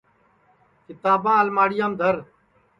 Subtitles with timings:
[0.85, 2.15] کِتاباں الماڑِیام دھر